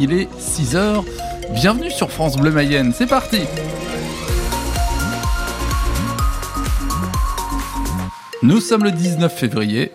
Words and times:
Il 0.00 0.12
est 0.12 0.28
6h. 0.38 1.04
Bienvenue 1.54 1.90
sur 1.90 2.12
France 2.12 2.36
Bleu 2.36 2.52
Mayenne. 2.52 2.92
C'est 2.94 3.08
parti. 3.08 3.40
Nous 8.44 8.60
sommes 8.60 8.84
le 8.84 8.92
19 8.92 9.36
février. 9.36 9.90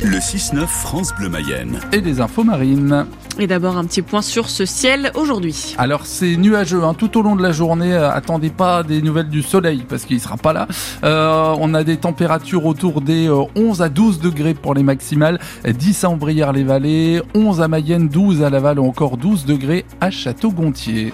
Le 0.00 0.18
6-9 0.18 0.66
France 0.66 1.12
Bleu 1.18 1.28
Mayenne. 1.28 1.80
Et 1.92 2.00
les 2.00 2.20
infos 2.20 2.44
marines. 2.44 3.04
Et 3.40 3.48
d'abord 3.48 3.76
un 3.76 3.84
petit 3.84 4.02
point 4.02 4.22
sur 4.22 4.48
ce 4.48 4.64
ciel 4.64 5.10
aujourd'hui. 5.16 5.74
Alors 5.76 6.06
c'est 6.06 6.36
nuageux 6.36 6.84
hein, 6.84 6.94
tout 6.94 7.18
au 7.18 7.22
long 7.22 7.34
de 7.34 7.42
la 7.42 7.50
journée. 7.50 7.92
Euh, 7.92 8.08
attendez 8.08 8.50
pas 8.50 8.84
des 8.84 9.02
nouvelles 9.02 9.28
du 9.28 9.42
soleil 9.42 9.84
parce 9.88 10.04
qu'il 10.04 10.20
sera 10.20 10.36
pas 10.36 10.52
là. 10.52 10.68
Euh, 11.02 11.52
on 11.58 11.74
a 11.74 11.82
des 11.82 11.96
températures 11.96 12.64
autour 12.64 13.00
des 13.00 13.28
11 13.56 13.80
euh, 13.80 13.84
à 13.84 13.88
12 13.88 14.20
degrés 14.20 14.54
pour 14.54 14.74
les 14.74 14.84
maximales, 14.84 15.40
10 15.66 16.04
à 16.04 16.10
Ombrières-les-Vallées, 16.10 17.20
11 17.34 17.60
à 17.60 17.66
Mayenne, 17.66 18.08
12 18.08 18.44
à 18.44 18.50
Laval 18.50 18.78
ou 18.78 18.86
encore 18.86 19.16
12 19.16 19.46
degrés 19.46 19.84
à 20.00 20.12
Château-Gontier. 20.12 21.12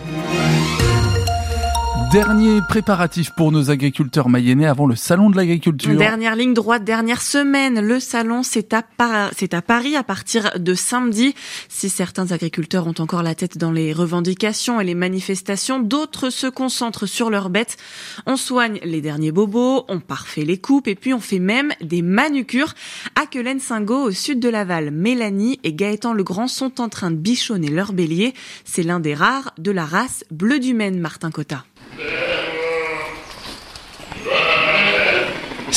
Dernier 2.15 2.61
préparatif 2.69 3.33
pour 3.37 3.51
nos 3.51 3.73
agriculteurs 3.73 4.29
mayennais 4.29 4.67
avant 4.67 4.87
le 4.87 4.95
salon 4.95 5.31
de 5.31 5.37
l'agriculture. 5.37 5.99
Dernière 5.99 6.37
ligne 6.37 6.55
droite, 6.55 6.85
dernière 6.85 7.21
semaine. 7.21 7.81
Le 7.81 7.99
salon, 7.99 8.45
c'est 8.45 8.73
à, 8.73 8.85
à 9.01 9.63
Paris 9.63 9.97
à 9.97 10.05
partir 10.05 10.53
de 10.57 10.75
samedi. 10.75 11.35
Si 11.69 11.89
certains 11.89 12.31
agriculteurs 12.31 12.87
ont 12.87 12.95
encore 13.01 13.25
la 13.25 13.35
tête 13.35 13.59
dans 13.59 13.73
les 13.73 13.93
revendications 13.93 14.81
et 14.81 14.85
les 14.85 14.95
manifestations, 14.95 15.81
d'autres 15.81 16.31
se 16.31 16.47
concentrent 16.47 17.07
sur 17.07 17.31
leurs 17.31 17.51
bêtes. 17.51 17.79
On 18.27 18.37
soigne 18.37 18.79
les 18.85 19.01
derniers 19.01 19.33
bobos, 19.33 19.85
on 19.89 19.99
parfait 19.99 20.45
les 20.45 20.59
coupes 20.59 20.87
et 20.87 20.95
puis 20.95 21.13
on 21.15 21.21
fait 21.21 21.41
même 21.41 21.73
des 21.81 22.03
manucures. 22.03 22.75
À 23.21 23.27
Quelen-Singo, 23.27 24.05
au 24.05 24.13
sud 24.13 24.39
de 24.39 24.49
Laval, 24.49 24.93
Mélanie 24.93 25.59
et 25.65 25.73
Gaëtan 25.73 26.13
Legrand 26.13 26.47
sont 26.47 26.81
en 26.81 26.89
train 26.89 27.11
de 27.11 27.17
bichonner 27.17 27.71
leur 27.71 27.93
bélier. 27.93 28.35
C'est 28.65 28.85
l'un 28.85 29.01
des 29.01 29.15
rares 29.15 29.53
de 29.59 29.73
la 29.73 29.85
race 29.85 30.23
bleu 30.31 30.61
du 30.61 30.75
Maine, 30.75 31.01
Martin 31.01 31.33
Cotta. 31.33 31.65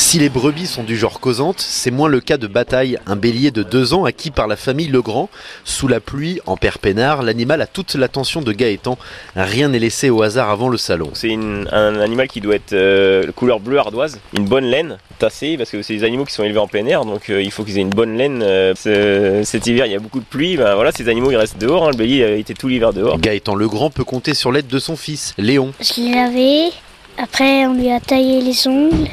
Si 0.08 0.18
les 0.18 0.30
brebis 0.30 0.66
sont 0.66 0.84
du 0.84 0.96
genre 0.96 1.20
causante, 1.20 1.60
c'est 1.60 1.90
moins 1.90 2.08
le 2.08 2.20
cas 2.20 2.38
de 2.38 2.46
Bataille, 2.46 2.98
un 3.06 3.14
bélier 3.14 3.50
de 3.50 3.62
deux 3.62 3.92
ans 3.92 4.06
acquis 4.06 4.30
par 4.30 4.46
la 4.46 4.56
famille 4.56 4.86
Legrand. 4.86 5.28
Sous 5.64 5.86
la 5.86 6.00
pluie, 6.00 6.40
en 6.46 6.56
père 6.56 6.78
peinard, 6.78 7.22
l'animal 7.22 7.60
a 7.60 7.66
toute 7.66 7.94
l'attention 7.94 8.40
de 8.40 8.50
Gaëtan. 8.52 8.96
Rien 9.36 9.68
n'est 9.68 9.78
laissé 9.78 10.08
au 10.08 10.22
hasard 10.22 10.48
avant 10.48 10.70
le 10.70 10.78
salon. 10.78 11.10
C'est 11.12 11.34
un 11.34 12.00
animal 12.00 12.26
qui 12.28 12.40
doit 12.40 12.54
être 12.54 12.72
euh, 12.72 13.30
couleur 13.32 13.60
bleu 13.60 13.76
ardoise, 13.76 14.18
une 14.34 14.46
bonne 14.46 14.64
laine 14.64 14.96
tassée, 15.18 15.58
parce 15.58 15.68
que 15.68 15.82
c'est 15.82 15.96
des 15.96 16.04
animaux 16.04 16.24
qui 16.24 16.32
sont 16.32 16.44
élevés 16.44 16.58
en 16.58 16.68
plein 16.68 16.86
air, 16.86 17.04
donc 17.04 17.28
euh, 17.28 17.42
il 17.42 17.50
faut 17.50 17.62
qu'ils 17.64 17.76
aient 17.76 17.82
une 17.82 17.90
bonne 17.90 18.16
laine. 18.16 18.42
Euh, 18.42 19.44
cet 19.44 19.66
hiver, 19.66 19.84
il 19.84 19.92
y 19.92 19.96
a 19.96 20.00
beaucoup 20.00 20.20
de 20.20 20.24
pluie, 20.24 20.56
ben 20.56 20.74
voilà, 20.74 20.90
ces 20.90 21.10
animaux 21.10 21.30
ils 21.30 21.36
restent 21.36 21.58
dehors, 21.58 21.86
hein. 21.86 21.90
le 21.90 21.98
bélier 21.98 22.24
a 22.24 22.30
été 22.30 22.54
tout 22.54 22.68
l'hiver 22.68 22.94
dehors. 22.94 23.18
Gaëtan 23.18 23.54
Legrand 23.54 23.90
peut 23.90 24.04
compter 24.04 24.32
sur 24.32 24.52
l'aide 24.52 24.68
de 24.68 24.78
son 24.78 24.96
fils, 24.96 25.34
Léon. 25.36 25.74
Je 25.82 26.00
l'ai 26.00 26.14
lavé, 26.14 26.70
après 27.18 27.66
on 27.66 27.74
lui 27.74 27.90
a 27.90 28.00
taillé 28.00 28.40
les 28.40 28.66
ongles. 28.66 29.10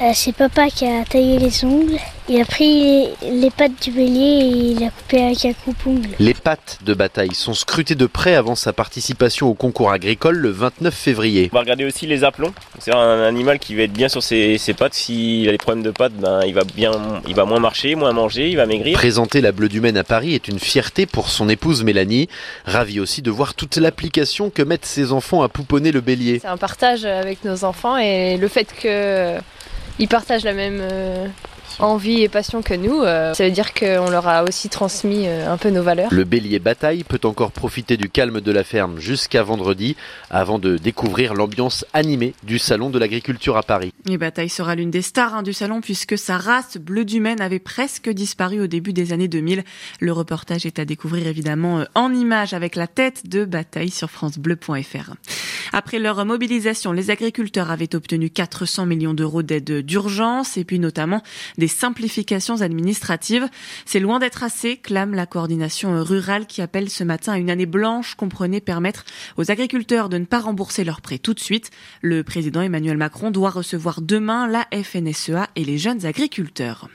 Euh, 0.00 0.10
c'est 0.14 0.32
papa 0.32 0.68
qui 0.68 0.86
a 0.86 1.04
taillé 1.04 1.38
les 1.38 1.64
ongles. 1.64 1.98
Il 2.28 2.40
a 2.40 2.44
pris 2.44 3.08
les, 3.22 3.50
pattes 3.50 3.82
du 3.82 3.90
bélier 3.90 4.44
et 4.44 4.46
il 4.72 4.84
a 4.84 4.90
coupé 4.90 5.22
avec 5.22 5.44
un 5.44 5.52
coupe-ongle. 5.52 6.08
Les 6.18 6.34
pattes 6.34 6.78
de 6.84 6.94
bataille 6.94 7.34
sont 7.34 7.52
scrutées 7.52 7.94
de 7.94 8.06
près 8.06 8.34
avant 8.34 8.54
sa 8.54 8.72
participation 8.72 9.48
au 9.48 9.54
concours 9.54 9.92
agricole 9.92 10.36
le 10.36 10.50
29 10.50 10.94
février. 10.94 11.50
On 11.52 11.56
va 11.56 11.60
regarder 11.60 11.84
aussi 11.84 12.06
les 12.06 12.24
aplomb. 12.24 12.52
C'est 12.78 12.94
un 12.94 13.22
animal 13.22 13.58
qui 13.58 13.74
va 13.74 13.82
être 13.82 13.92
bien 13.92 14.08
sur 14.08 14.22
ses, 14.22 14.58
pattes. 14.78 14.94
S'il 14.94 15.48
a 15.48 15.52
des 15.52 15.58
problèmes 15.58 15.84
de 15.84 15.90
pattes, 15.90 16.14
ben, 16.14 16.40
il, 16.46 16.54
va 16.54 16.64
bien, 16.64 16.92
il 17.28 17.34
va 17.34 17.44
moins 17.44 17.60
marcher, 17.60 17.94
moins 17.96 18.12
manger, 18.12 18.48
il 18.48 18.56
va 18.56 18.66
maigrir. 18.66 18.96
Présenter 18.96 19.40
la 19.40 19.52
Bleu 19.52 19.68
du 19.68 19.80
Maine 19.80 19.96
à 19.96 20.04
Paris 20.04 20.34
est 20.34 20.48
une 20.48 20.60
fierté 20.60 21.06
pour 21.06 21.28
son 21.28 21.48
épouse 21.48 21.82
Mélanie. 21.82 22.28
Ravie 22.64 23.00
aussi 23.00 23.20
de 23.20 23.30
voir 23.30 23.54
toute 23.54 23.76
l'application 23.76 24.48
que 24.48 24.62
mettent 24.62 24.86
ses 24.86 25.12
enfants 25.12 25.42
à 25.42 25.48
pouponner 25.48 25.92
le 25.92 26.00
bélier. 26.00 26.38
C'est 26.40 26.48
un 26.48 26.56
partage 26.56 27.04
avec 27.04 27.44
nos 27.44 27.64
enfants 27.64 27.98
et 27.98 28.36
le 28.36 28.48
fait 28.48 28.72
que 28.80 29.38
ils 29.98 30.08
partagent 30.08 30.44
la 30.44 30.54
même 30.54 30.78
euh, 30.80 31.28
envie 31.78 32.22
et 32.22 32.28
passion 32.28 32.62
que 32.62 32.74
nous. 32.74 33.02
Euh, 33.02 33.34
ça 33.34 33.44
veut 33.44 33.50
dire 33.50 33.74
qu'on 33.74 34.10
leur 34.10 34.28
a 34.28 34.44
aussi 34.44 34.68
transmis 34.68 35.26
euh, 35.26 35.50
un 35.50 35.56
peu 35.56 35.70
nos 35.70 35.82
valeurs. 35.82 36.12
Le 36.12 36.24
bélier 36.24 36.58
bataille 36.58 37.04
peut 37.04 37.20
encore 37.24 37.52
profiter 37.52 37.96
du 37.96 38.08
calme 38.08 38.40
de 38.40 38.52
la 38.52 38.64
ferme 38.64 38.98
jusqu'à 38.98 39.42
vendredi 39.42 39.96
avant 40.30 40.58
de 40.58 40.76
découvrir 40.76 41.34
l'ambiance 41.34 41.84
animée 41.92 42.34
du 42.42 42.58
salon 42.58 42.90
de 42.90 42.98
l'agriculture 42.98 43.56
à 43.56 43.62
Paris. 43.62 43.92
Et 44.08 44.18
bataille 44.18 44.48
sera 44.48 44.74
l'une 44.74 44.90
des 44.90 45.02
stars 45.02 45.34
hein, 45.34 45.42
du 45.42 45.52
salon 45.52 45.80
puisque 45.80 46.18
sa 46.18 46.38
race 46.38 46.76
bleu 46.76 47.04
du 47.04 47.20
Maine 47.20 47.40
avait 47.40 47.58
presque 47.58 48.08
disparu 48.08 48.60
au 48.60 48.66
début 48.66 48.92
des 48.92 49.12
années 49.12 49.28
2000. 49.28 49.64
Le 50.00 50.12
reportage 50.12 50.66
est 50.66 50.78
à 50.78 50.84
découvrir 50.84 51.26
évidemment 51.26 51.84
en 51.94 52.12
images 52.12 52.54
avec 52.54 52.76
la 52.76 52.86
tête 52.86 53.28
de 53.28 53.44
bataille 53.44 53.90
sur 53.90 54.10
francebleu.fr. 54.10 55.14
Après 55.72 55.98
leur 55.98 56.24
mobilisation, 56.24 56.92
les 56.92 57.10
agriculteurs 57.10 57.70
avaient 57.70 57.94
obtenu 57.94 58.30
400 58.30 58.86
millions 58.86 59.14
d'euros 59.14 59.42
d'aide 59.42 59.84
d'urgence 59.84 60.56
et 60.56 60.64
puis 60.64 60.78
notamment 60.78 61.22
des 61.58 61.61
simplifications 61.68 62.60
administratives. 62.60 63.48
C'est 63.84 64.00
loin 64.00 64.18
d'être 64.18 64.42
assez, 64.42 64.76
clame 64.76 65.14
la 65.14 65.26
coordination 65.26 66.02
rurale 66.02 66.46
qui 66.46 66.62
appelle 66.62 66.90
ce 66.90 67.04
matin 67.04 67.32
à 67.32 67.38
une 67.38 67.50
année 67.50 67.66
blanche 67.66 68.14
comprenait 68.14 68.60
permettre 68.60 69.04
aux 69.36 69.50
agriculteurs 69.50 70.08
de 70.08 70.18
ne 70.18 70.24
pas 70.24 70.40
rembourser 70.40 70.84
leurs 70.84 71.00
prêts 71.00 71.18
tout 71.18 71.34
de 71.34 71.40
suite. 71.40 71.70
Le 72.00 72.22
président 72.22 72.62
Emmanuel 72.62 72.96
Macron 72.96 73.30
doit 73.30 73.50
recevoir 73.50 74.00
demain 74.00 74.46
la 74.46 74.66
FNSEA 74.72 75.48
et 75.56 75.64
les 75.64 75.78
jeunes 75.78 76.06
agriculteurs. 76.06 76.88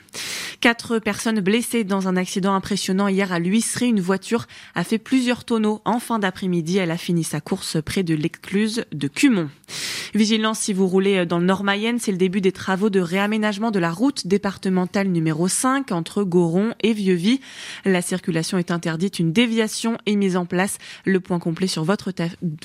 Quatre 0.60 0.98
personnes 0.98 1.40
blessées 1.40 1.84
dans 1.84 2.08
un 2.08 2.16
accident 2.16 2.54
impressionnant 2.54 3.06
hier 3.06 3.32
à 3.32 3.38
l'huisserie. 3.38 3.88
Une 3.88 4.00
voiture 4.00 4.46
a 4.74 4.82
fait 4.82 4.98
plusieurs 4.98 5.44
tonneaux 5.44 5.80
en 5.84 6.00
fin 6.00 6.18
d'après-midi. 6.18 6.78
Elle 6.78 6.90
a 6.90 6.96
fini 6.96 7.22
sa 7.22 7.40
course 7.40 7.78
près 7.84 8.02
de 8.02 8.14
l'écluse 8.14 8.84
de 8.92 9.06
Cumont. 9.06 9.50
Vigilance 10.14 10.60
si 10.60 10.72
vous 10.72 10.86
roulez 10.86 11.26
dans 11.26 11.38
le 11.38 11.46
Nord 11.46 11.64
Mayenne, 11.64 11.98
c'est 11.98 12.12
le 12.12 12.18
début 12.18 12.40
des 12.40 12.52
travaux 12.52 12.90
de 12.90 13.00
réaménagement 13.00 13.70
de 13.70 13.78
la 13.78 13.90
route 13.90 14.26
départementale 14.26 15.08
numéro 15.08 15.48
5 15.48 15.92
entre 15.92 16.22
Goron 16.22 16.74
et 16.82 16.92
Vieux-Vie. 16.92 17.40
La 17.84 18.02
circulation 18.02 18.58
est 18.58 18.70
interdite, 18.70 19.18
une 19.18 19.32
déviation 19.32 19.98
est 20.06 20.16
mise 20.16 20.36
en 20.36 20.46
place. 20.46 20.78
Le 21.04 21.20
point 21.20 21.38
complet 21.38 21.66
sur 21.66 21.84
votre, 21.84 22.12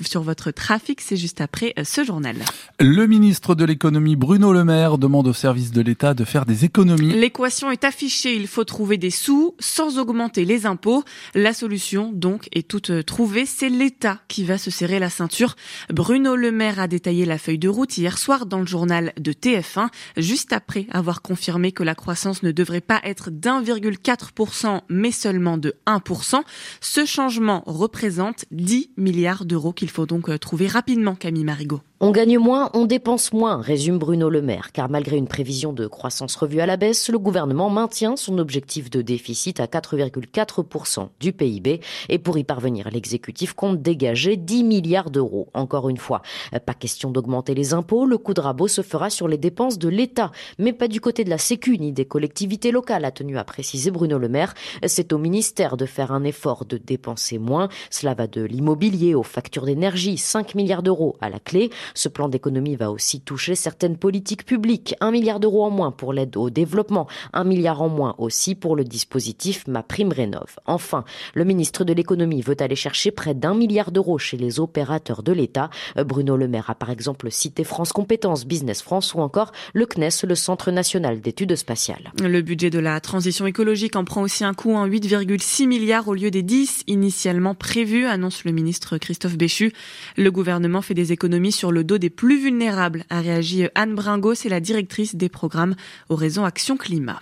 sur 0.06 0.24
votre 0.24 0.52
trafic, 0.52 1.02
c'est 1.02 1.18
juste 1.18 1.42
après 1.42 1.74
ce 1.84 2.03
journal. 2.03 2.38
Le 2.80 3.06
ministre 3.08 3.56
de 3.56 3.66
l'économie 3.66 4.16
Bruno 4.16 4.53
Le 4.53 4.64
Maire 4.64 4.98
demande 4.98 5.28
au 5.28 5.34
service 5.34 5.72
de 5.72 5.82
l'État 5.82 6.14
de 6.14 6.24
faire 6.24 6.46
des 6.46 6.66
économies. 6.66 7.14
L'équation 7.14 7.72
est 7.72 7.84
affiché, 7.84 8.36
il 8.36 8.48
faut 8.48 8.64
trouver 8.64 8.98
des 8.98 9.09
sous 9.09 9.56
sans 9.59 10.00
augmenter 10.00 10.46
les 10.46 10.66
impôts. 10.66 11.03
La 11.36 11.53
solution, 11.53 12.12
donc, 12.14 12.48
est 12.52 12.68
toute 12.68 12.90
euh, 12.90 13.03
trouvée. 13.03 13.46
C'est 13.46 13.70
l'État 13.70 14.20
qui 14.28 14.44
va 14.44 14.58
se 14.58 14.72
serrer 14.72 15.00
la 15.00 15.09
ceinture. 15.09 15.56
Bruno 15.90 16.36
Le 16.36 16.52
Maire 16.52 16.80
a 16.80 16.88
détaillé 16.88 17.26
la 17.26 17.33
feuille 17.38 17.60
de 17.60 17.70
route 17.70 17.98
hier 17.98 18.18
soir 18.18 18.46
dans 18.46 18.60
le 18.60 18.66
journal 18.66 19.14
de 19.20 19.34
TF1, 19.34 19.90
juste 20.18 20.54
après 20.54 20.88
avoir 20.92 21.22
confirmé 21.22 21.72
que 21.72 21.84
la 21.84 21.96
croissance 21.96 22.44
ne 22.44 22.52
devrait 22.52 22.82
pas 22.82 23.02
être 23.04 23.30
d'1,4%, 23.32 24.82
mais 24.90 25.12
seulement 25.12 25.58
de 25.58 25.76
1%. 25.88 26.42
Ce 26.82 27.06
changement 27.06 27.64
représente 27.66 28.46
10 28.52 28.92
milliards 28.98 29.46
d'euros 29.46 29.74
qu'il 29.74 29.90
faut 29.90 30.06
donc 30.06 30.30
euh, 30.30 30.38
trouver 30.38 30.68
rapidement, 30.68 31.16
Camille 31.16 31.44
Marigot. 31.44 31.82
On 32.06 32.12
gagne 32.12 32.38
moins, 32.38 32.69
on 32.74 32.84
dépense 32.84 33.31
moins, 33.31 33.62
résume 33.62 33.97
Bruno 33.97 34.30
Le 34.30 34.41
Maire, 34.41 34.74
car 34.74 34.90
malgré 34.90 35.16
une 35.16 35.30
prévision 35.30 35.72
de 35.72 35.88
croissance 35.88 36.36
revue 36.36 36.59
à 36.59 36.66
la 36.66 36.75
baisse, 36.75 37.08
le 37.08 37.18
gouvernement 37.18 37.69
maintient 37.69 38.18
son 38.18 38.40
objectif 38.40 38.90
de 38.90 39.02
déficit 39.02 39.62
à 39.62 39.68
4,4% 39.68 41.08
du 41.22 41.31
PIB. 41.31 41.80
Et 42.09 42.19
pour 42.19 42.38
y 42.38 42.44
parvenir, 42.44 42.90
l'exécutif 42.91 43.53
compte 43.53 43.81
dégager 43.81 44.36
10 44.36 44.66
milliards 44.66 45.12
d'euros. 45.12 45.47
Encore 45.53 45.88
une 45.88 45.96
fois, 45.96 46.22
pas 46.66 46.74
question 46.74 47.09
d'augmenter 47.09 47.56
les 47.56 47.74
impôts, 47.74 48.06
le 48.06 48.18
coup 48.18 48.34
de 48.34 48.41
rabot 48.41 48.68
se 48.68 48.81
fera 48.81 49.09
sur 49.09 49.30
les 49.30 49.38
dépenses 49.38 49.80
de 49.80 49.88
l'État, 49.88 50.31
mais 50.59 50.74
pas 50.74 50.90
du 50.90 51.00
côté 51.00 51.24
de 51.24 51.30
la 51.30 51.38
Sécu 51.38 51.78
ni 51.78 51.94
des 51.94 52.03
collectivités 52.03 52.72
locales, 52.72 53.06
a 53.06 53.12
tenu 53.12 53.38
à 53.38 53.46
préciser 53.46 53.91
Bruno 53.91 54.18
Le 54.18 54.28
Maire. 54.28 54.56
C'est 54.88 55.14
au 55.14 55.18
ministère 55.18 55.78
de 55.78 55.85
faire 55.85 56.12
un 56.12 56.25
effort 56.25 56.66
de 56.66 56.75
dépenser 56.75 57.38
moins. 57.38 57.70
Cela 57.90 58.14
va 58.14 58.28
de 58.28 58.41
l'immobilier 58.41 59.16
aux 59.16 59.23
factures 59.23 59.66
d'énergie, 59.66 60.17
5 60.17 60.53
milliards 60.55 60.84
d'euros 60.84 61.16
à 61.22 61.29
la 61.29 61.40
clé. 61.40 61.70
Ce 61.93 62.09
plan 62.09 62.29
d'économie 62.29 62.75
va 62.75 62.91
aussi 62.91 63.22
toucher 63.22 63.55
certaines 63.55 63.97
politiques 63.97 64.45
publiques. 64.45 64.95
Un 64.99 65.11
milliard 65.11 65.40
d'euros 65.40 65.66
en 65.66 65.69
moins 65.69 65.91
pour 65.91 66.13
l'aide 66.13 66.37
au 66.37 66.49
développement, 66.49 67.07
un 67.34 67.43
milliard 67.43 67.81
en 67.81 67.90
moins 67.90 68.16
aussi 68.17 68.55
pour 68.55 68.75
le 68.75 68.84
dispositif 68.84 69.67
Ma 69.67 69.84
Prime 69.84 70.11
Rénov. 70.11 70.57
Enfin, 70.66 71.03
le 71.34 71.45
ministre 71.45 71.84
de 71.84 71.93
l'économie 71.93 72.41
veut 72.41 72.57
aller 72.59 72.75
chercher 72.75 73.11
près 73.11 73.34
d'un 73.34 73.53
milliard 73.53 73.91
d'euros 73.91 74.17
chez 74.17 74.37
les 74.37 74.59
opérateurs 74.59 75.23
de 75.23 75.31
l'État. 75.31 75.69
Bruno 75.95 76.37
Le 76.37 76.47
Maire 76.47 76.69
a 76.69 76.75
par 76.75 76.90
exemple 76.90 77.31
cité 77.31 77.63
France 77.63 77.93
Compétences, 77.93 78.45
Business 78.45 78.81
France 78.81 79.13
ou 79.13 79.19
encore 79.19 79.51
le 79.73 79.85
CNES, 79.85 80.28
le 80.28 80.35
Centre 80.35 80.72
national 80.72 81.22
d'études 81.22 81.55
spatiales. 81.55 82.11
Le 82.22 82.41
budget 82.41 82.69
de 82.69 82.79
la 82.79 82.99
transition 82.99 83.45
écologique 83.45 83.95
en 83.95 84.05
prend 84.05 84.22
aussi 84.22 84.43
un 84.43 84.53
coup, 84.53 84.73
en 84.73 84.87
8,6 84.87 85.67
milliards 85.67 86.07
au 86.07 86.13
lieu 86.13 86.31
des 86.31 86.43
10 86.43 86.84
initialement 86.87 87.55
prévus, 87.55 88.05
annonce 88.05 88.43
le 88.43 88.51
ministre 88.51 88.97
Christophe 88.97 89.37
Béchu. 89.37 89.73
Le 90.17 90.31
gouvernement 90.31 90.81
fait 90.81 90.93
des 90.93 91.11
économies 91.11 91.51
sur 91.51 91.72
le 91.72 91.83
dos 91.84 91.97
des 91.97 92.09
plus 92.09 92.38
vulnérables, 92.38 93.06
a 93.09 93.22
réagi 93.22 93.68
Anne 93.76 93.96
Bringo, 93.96 94.35
c'est 94.35 94.50
la 94.50 94.59
directrice 94.59 95.16
des 95.16 95.30
programmes 95.30 95.76
réseau 96.16 96.44
Action 96.44 96.78
Climat. 96.78 97.22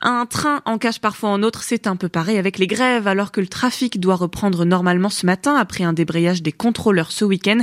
Un 0.00 0.26
train 0.26 0.62
en 0.64 0.78
cache 0.78 1.00
parfois 1.00 1.30
en 1.30 1.42
autre, 1.42 1.64
c'est 1.64 1.88
un 1.88 1.96
peu 1.96 2.08
pareil 2.08 2.38
avec 2.38 2.58
les 2.58 2.68
grèves, 2.68 3.08
alors 3.08 3.32
que 3.32 3.40
le 3.40 3.48
trafic 3.48 3.98
doit 3.98 4.14
reprendre 4.14 4.64
normalement 4.64 5.10
ce 5.10 5.26
matin 5.26 5.56
après 5.56 5.82
un 5.82 5.92
débrayage 5.92 6.42
des 6.42 6.52
contrôleurs 6.52 7.10
ce 7.10 7.24
week-end. 7.24 7.58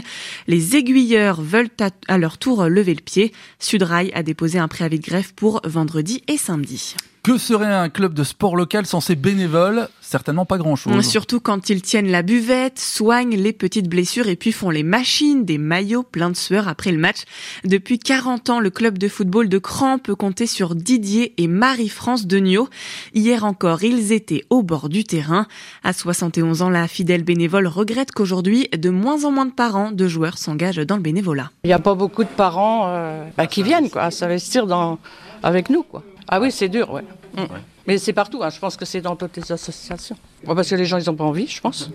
Les 0.48 0.76
aiguilleurs 0.76 1.42
veulent 1.42 1.70
à 2.08 2.18
leur 2.18 2.38
tour 2.38 2.66
lever 2.66 2.94
le 2.94 3.02
pied. 3.02 3.32
Sudrail 3.60 4.12
a 4.14 4.22
déposé 4.22 4.60
un 4.60 4.68
préavis 4.68 5.00
de 5.00 5.06
grève 5.06 5.34
pour 5.34 5.62
vendredi 5.64 6.24
et 6.28 6.38
samedi. 6.38 6.96
Que 7.26 7.40
serait 7.40 7.66
un 7.66 7.90
club 7.90 8.14
de 8.14 8.24
sport 8.24 8.56
local 8.56 8.86
sans 8.86 9.00
ses 9.00 9.16
bénévoles 9.16 9.90
Certainement 10.00 10.46
pas 10.46 10.60
grand-chose. 10.60 11.04
Surtout 11.04 11.40
quand 11.40 11.72
ils 11.72 11.82
tiennent 11.82 12.12
la 12.12 12.22
buvette, 12.22 12.78
soignent 12.78 13.36
les 13.36 13.52
petites 13.52 13.90
blessures 13.90 14.28
et 14.28 14.36
puis 14.36 14.52
font 14.52 14.70
les 14.70 14.84
machines, 14.84 15.44
des 15.44 15.58
maillots 15.58 16.04
pleins 16.04 16.30
de 16.30 16.36
sueur 16.36 16.68
après 16.68 16.92
le 16.92 17.00
match. 17.00 17.24
Depuis 17.64 17.98
40 17.98 18.52
ans, 18.52 18.60
le 18.60 18.70
club 18.70 19.00
de 19.00 19.08
football 19.08 19.50
de 19.50 19.58
Cran 19.58 19.98
peut 19.98 20.14
compter 20.14 20.46
sur 20.46 20.76
Didier 20.76 21.34
et 21.42 21.48
Marie-France 21.48 22.28
Degnaud. 22.28 22.70
Hier 23.16 23.44
encore, 23.44 23.84
ils 23.84 24.12
étaient 24.12 24.44
au 24.52 24.62
bord 24.62 24.88
du 24.88 25.04
terrain. 25.04 25.48
À 25.84 25.94
71 25.94 26.62
ans, 26.62 26.70
la 26.70 26.88
fidèle 26.88 27.24
bénévole 27.24 27.66
regrette 27.66 28.12
qu'aujourd'hui, 28.12 28.70
de 28.78 28.92
moins 28.92 29.26
en 29.26 29.32
moins 29.32 29.48
de 29.48 29.52
parents 29.52 29.90
de 29.90 30.08
joueurs 30.08 30.38
s'engagent 30.38 30.86
dans 30.86 30.96
le 30.96 31.02
bénévolat. 31.02 31.50
Il 31.64 31.70
n'y 31.70 31.74
a 31.74 31.80
pas 31.80 31.96
beaucoup 31.96 32.24
de 32.24 32.30
parents 32.30 32.84
euh, 32.90 33.26
bah, 33.36 33.48
qui 33.48 33.64
viennent 33.64 33.90
quoi, 33.90 34.12
s'investir 34.12 34.68
dans, 34.68 35.00
avec 35.42 35.72
nous. 35.72 35.82
quoi. 35.82 36.04
Ah 36.28 36.40
oui, 36.40 36.52
c'est 36.52 36.70
dur, 36.70 36.92
ouais. 36.92 37.04
Mm. 37.36 37.44
Mais 37.88 37.98
c'est 37.98 38.14
partout, 38.14 38.42
hein. 38.42 38.50
je 38.50 38.60
pense 38.60 38.76
que 38.78 38.86
c'est 38.86 39.02
dans 39.02 39.16
toutes 39.16 39.38
les 39.38 39.52
associations. 39.52 40.18
parce 40.46 40.70
que 40.70 40.76
les 40.76 40.86
gens, 40.86 40.98
ils 40.98 41.06
n'ont 41.06 41.16
pas 41.16 41.24
envie, 41.24 41.48
je 41.48 41.62
pense. 41.62 41.92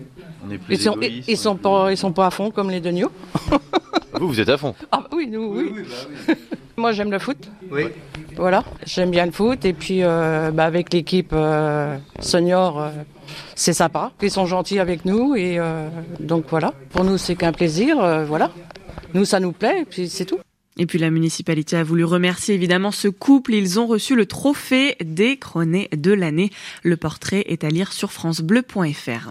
ils, 0.69 0.79
sont, 0.79 0.97
ils, 1.01 1.37
sont 1.37 1.55
pas, 1.57 1.91
ils 1.91 1.97
sont 1.97 2.13
pas 2.13 2.27
à 2.27 2.31
fond 2.31 2.49
comme 2.49 2.69
les 2.69 2.79
Deniaux. 2.79 3.11
vous, 4.13 4.27
vous 4.29 4.39
êtes 4.39 4.49
à 4.49 4.57
fond 4.57 4.73
Ah 4.91 5.03
oui, 5.11 5.27
nous, 5.27 5.53
oui. 5.57 5.83
Bah 6.27 6.33
Moi, 6.77 6.93
j'aime 6.93 7.11
le 7.11 7.19
foot. 7.19 7.37
Oui. 7.69 7.83
Voilà, 8.37 8.63
j'aime 8.85 9.11
bien 9.11 9.25
le 9.25 9.31
foot. 9.31 9.65
Et 9.65 9.73
puis, 9.73 9.99
euh, 10.01 10.51
bah, 10.51 10.65
avec 10.65 10.93
l'équipe 10.93 11.31
euh, 11.33 11.97
senior, 12.19 12.81
euh, 12.81 12.89
c'est 13.55 13.73
sympa. 13.73 14.11
Ils 14.21 14.31
sont 14.31 14.45
gentils 14.45 14.79
avec 14.79 15.03
nous. 15.05 15.35
Et 15.35 15.59
donc, 16.19 16.45
voilà. 16.49 16.73
Pour 16.91 17.03
nous, 17.03 17.17
c'est 17.17 17.35
qu'un 17.35 17.51
plaisir. 17.51 17.97
voilà. 18.25 18.49
Nous, 19.13 19.25
ça 19.25 19.39
nous 19.39 19.51
plaît. 19.51 19.81
Et 19.81 19.85
puis, 19.85 20.09
c'est 20.09 20.25
tout. 20.25 20.39
Et 20.81 20.87
puis 20.87 20.97
la 20.97 21.11
municipalité 21.11 21.77
a 21.77 21.83
voulu 21.83 22.03
remercier 22.03 22.55
évidemment 22.55 22.89
ce 22.89 23.07
couple. 23.07 23.53
Ils 23.53 23.79
ont 23.79 23.85
reçu 23.85 24.15
le 24.15 24.25
trophée 24.25 24.95
des 24.99 25.37
cronés 25.37 25.87
de 25.95 26.11
l'année. 26.11 26.49
Le 26.81 26.97
portrait 26.97 27.43
est 27.45 27.63
à 27.63 27.69
lire 27.69 27.93
sur 27.93 28.11
francebleu.fr. 28.11 29.29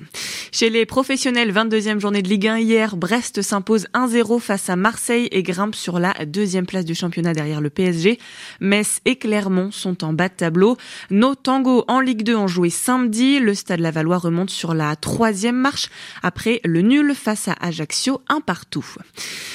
Chez 0.53 0.71
les 0.71 0.87
professionnels, 0.87 1.53
22e 1.53 1.99
journée 1.99 2.23
de 2.23 2.29
Ligue 2.29 2.47
1 2.47 2.59
hier, 2.59 2.97
Brest 2.97 3.43
s'impose 3.43 3.89
1-0 3.95 4.39
face 4.39 4.71
à 4.71 4.77
Marseille 4.77 5.29
et 5.33 5.43
grimpe 5.43 5.75
sur 5.75 5.99
la 5.99 6.13
deuxième 6.25 6.67
place 6.67 6.85
du 6.85 6.95
championnat 6.95 7.33
derrière 7.33 7.61
le 7.61 7.71
PSG. 7.71 8.21
Metz 8.61 9.01
et 9.05 9.17
Clermont 9.17 9.73
sont 9.73 10.05
en 10.05 10.13
bas 10.13 10.29
de 10.29 10.35
tableau. 10.35 10.77
Nos 11.11 11.35
tangos 11.35 11.85
en 11.89 11.99
Ligue 11.99 12.23
2 12.23 12.37
ont 12.37 12.47
joué 12.47 12.71
samedi. 12.71 13.41
Le 13.41 13.55
Stade 13.55 13.81
Lavallois 13.81 14.19
remonte 14.19 14.51
sur 14.51 14.73
la 14.73 14.95
troisième 14.95 15.57
marche 15.57 15.89
après 16.23 16.61
le 16.65 16.83
nul 16.83 17.13
face 17.17 17.49
à 17.49 17.57
Ajaccio, 17.61 18.21
un 18.29 18.41
partout. 18.41 18.87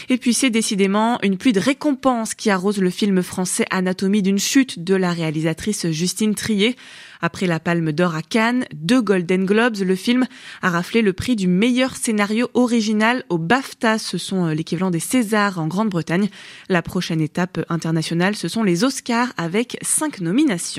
Et 0.10 0.18
puis 0.18 0.34
c'est 0.34 0.50
décidément 0.50 1.20
une 1.24 1.38
pluie 1.38 1.54
de 1.54 1.62
récompense 1.86 2.34
qui 2.34 2.50
arrose 2.50 2.80
le 2.80 2.90
film 2.90 3.22
français 3.22 3.68
Anatomie 3.70 4.24
d'une 4.24 4.40
chute 4.40 4.84
de 4.84 4.96
la 4.96 5.12
réalisatrice 5.12 5.92
Justine 5.92 6.34
Trier. 6.34 6.76
Après 7.22 7.46
la 7.46 7.60
Palme 7.60 7.92
d'Or 7.92 8.16
à 8.16 8.24
Cannes, 8.24 8.66
deux 8.74 9.04
Golden 9.04 9.46
Globes, 9.46 9.78
le 9.78 9.96
film 9.96 10.26
a 10.64 10.72
raflé 10.72 11.04
le 11.04 11.14
prix 11.14 11.36
du 11.36 11.48
meilleur 11.48 11.96
scénario 11.96 12.50
original 12.56 13.24
au 13.30 13.38
BAFTA. 13.38 14.00
Ce 14.00 14.18
sont 14.18 14.48
euh, 14.48 14.56
l'équivalent 14.56 14.90
des 14.90 15.00
Césars 15.00 15.60
en 15.60 15.68
Grande-Bretagne. 15.68 16.30
La 16.70 16.82
prochaine 16.82 17.22
étape 17.22 17.64
internationale, 17.70 18.36
ce 18.36 18.48
sont 18.48 18.64
les 18.64 18.84
Oscars 18.84 19.32
avec 19.38 19.78
cinq 19.84 20.22
nominations. 20.22 20.74